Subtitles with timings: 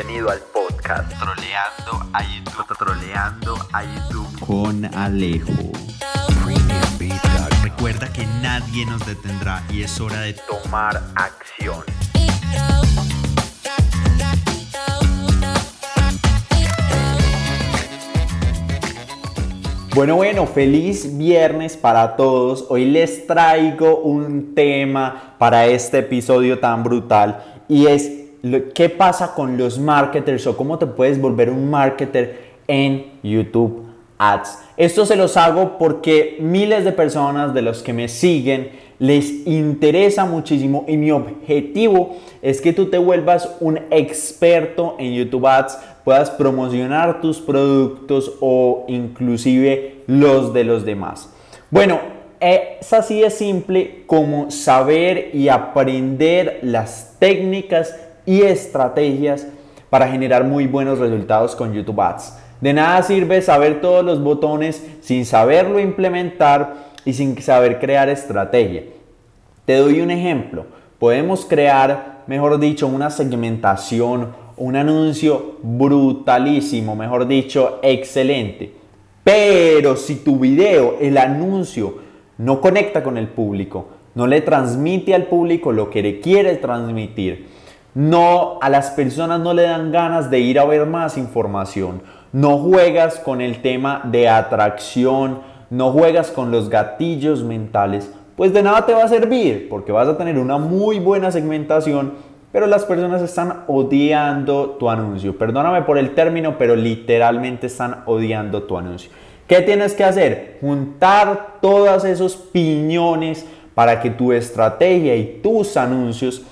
[0.00, 2.78] Bienvenido al podcast Troleando a YouTube.
[2.78, 5.52] Troleando a YouTube con Alejo.
[7.62, 11.84] Recuerda que nadie nos detendrá y es hora de tomar acción.
[19.94, 22.64] Bueno, bueno, feliz viernes para todos.
[22.70, 28.19] Hoy les traigo un tema para este episodio tan brutal y es
[28.74, 33.86] qué pasa con los marketers o cómo te puedes volver un marketer en YouTube
[34.18, 34.58] Ads.
[34.76, 40.26] Esto se los hago porque miles de personas de los que me siguen les interesa
[40.26, 46.30] muchísimo y mi objetivo es que tú te vuelvas un experto en YouTube Ads, puedas
[46.30, 51.30] promocionar tus productos o inclusive los de los demás.
[51.70, 51.98] Bueno,
[52.40, 57.94] es así de simple como saber y aprender las técnicas
[58.30, 59.48] y estrategias
[59.90, 62.38] para generar muy buenos resultados con YouTube Ads.
[62.60, 68.84] De nada sirve saber todos los botones sin saberlo implementar y sin saber crear estrategia.
[69.64, 70.66] Te doy un ejemplo.
[71.00, 78.72] Podemos crear, mejor dicho, una segmentación, un anuncio brutalísimo, mejor dicho, excelente.
[79.24, 81.98] Pero si tu video, el anuncio,
[82.38, 87.58] no conecta con el público, no le transmite al público lo que le quiere transmitir,
[87.94, 92.02] no, a las personas no le dan ganas de ir a ver más información.
[92.32, 98.62] No juegas con el tema de atracción, no juegas con los gatillos mentales, pues de
[98.62, 102.14] nada te va a servir, porque vas a tener una muy buena segmentación,
[102.52, 105.36] pero las personas están odiando tu anuncio.
[105.36, 109.10] Perdóname por el término, pero literalmente están odiando tu anuncio.
[109.46, 110.58] ¿Qué tienes que hacer?
[110.60, 116.42] Juntar todos esos piñones para que tu estrategia y tus anuncios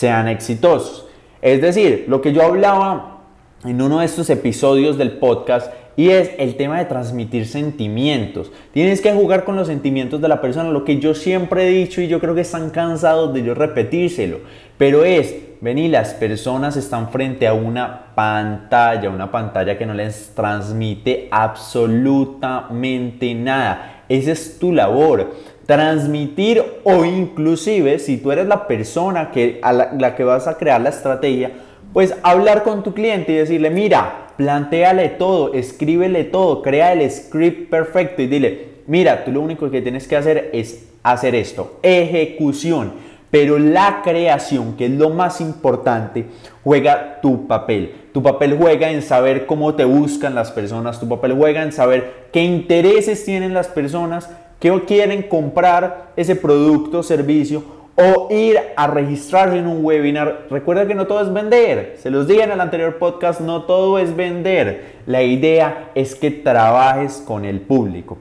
[0.00, 1.06] sean exitosos.
[1.42, 3.18] Es decir, lo que yo hablaba
[3.64, 8.50] en uno de estos episodios del podcast y es el tema de transmitir sentimientos.
[8.72, 12.00] Tienes que jugar con los sentimientos de la persona, lo que yo siempre he dicho
[12.00, 14.38] y yo creo que están cansados de yo repetírselo.
[14.78, 19.92] Pero es, ven y las personas están frente a una pantalla, una pantalla que no
[19.92, 23.99] les transmite absolutamente nada.
[24.10, 25.30] Esa es tu labor
[25.66, 30.80] transmitir o inclusive si tú eres la persona que, a la, que vas a crear
[30.80, 31.52] la estrategia,
[31.92, 37.70] pues hablar con tu cliente y decirle, mira, planteale todo, escríbele todo, crea el script
[37.70, 43.09] perfecto y dile, mira, tú lo único que tienes que hacer es hacer esto, ejecución.
[43.30, 46.26] Pero la creación, que es lo más importante,
[46.64, 47.94] juega tu papel.
[48.12, 52.28] Tu papel juega en saber cómo te buscan las personas, tu papel juega en saber
[52.32, 58.86] qué intereses tienen las personas, que quieren comprar ese producto o servicio o ir a
[58.86, 60.46] registrarse en un webinar.
[60.50, 61.96] Recuerda que no todo es vender.
[61.98, 65.00] Se los dije en el anterior podcast, no todo es vender.
[65.06, 68.18] La idea es que trabajes con el público.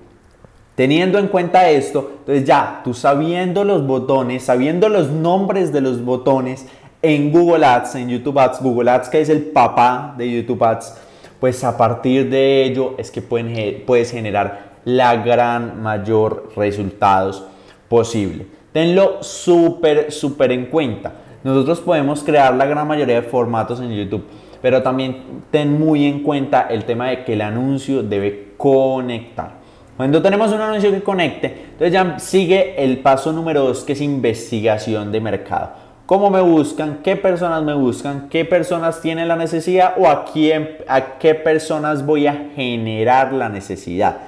[0.79, 6.05] Teniendo en cuenta esto, entonces ya tú sabiendo los botones, sabiendo los nombres de los
[6.05, 6.65] botones
[7.01, 10.95] en Google Ads, en YouTube Ads, Google Ads que es el papá de YouTube Ads,
[11.37, 17.43] pues a partir de ello es que puedes generar la gran mayor resultados
[17.89, 18.47] posible.
[18.71, 21.11] Tenlo súper, súper en cuenta.
[21.43, 24.23] Nosotros podemos crear la gran mayoría de formatos en YouTube,
[24.61, 29.58] pero también ten muy en cuenta el tema de que el anuncio debe conectar.
[29.99, 33.99] Cuando tenemos un anuncio que conecte, entonces ya sigue el paso número dos, que es
[33.99, 35.71] investigación de mercado.
[36.05, 36.99] ¿Cómo me buscan?
[37.03, 38.29] ¿Qué personas me buscan?
[38.29, 39.95] ¿Qué personas tienen la necesidad?
[39.97, 44.19] ¿O a, quién, a qué personas voy a generar la necesidad?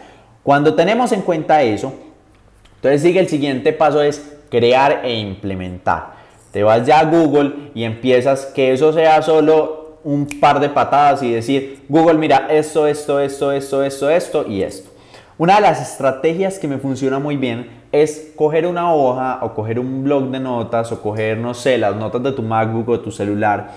[0.43, 1.93] Cuando tenemos en cuenta eso,
[2.75, 6.15] entonces sigue el siguiente paso es crear e implementar.
[6.51, 11.23] Te vas ya a Google y empiezas que eso sea solo un par de patadas
[11.23, 14.90] y decir, Google, mira, esto, esto, esto, esto, esto, esto y esto.
[15.41, 19.79] Una de las estrategias que me funciona muy bien es coger una hoja o coger
[19.79, 23.09] un blog de notas o coger, no sé, las notas de tu MacBook o tu
[23.09, 23.71] celular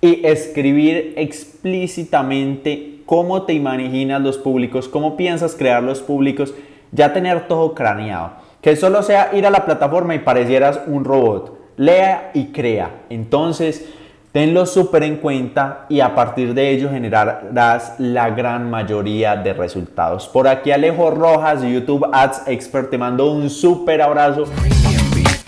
[0.00, 6.54] y escribir explícitamente cómo te imaginas los públicos, cómo piensas crear los públicos,
[6.90, 8.30] ya tener todo craneado.
[8.62, 11.74] Que solo sea ir a la plataforma y parecieras un robot.
[11.76, 13.02] Lea y crea.
[13.10, 13.86] Entonces,
[14.32, 20.28] tenlo súper en cuenta y a partir de ello generarás la gran mayoría de resultados.
[20.28, 24.44] Por aquí Alejo Rojas, YouTube Ads Expert, te mando un súper abrazo.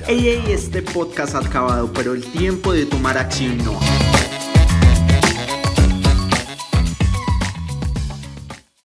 [0.07, 3.79] Hey, hey, este podcast ha acabado, pero el tiempo de tomar acción no.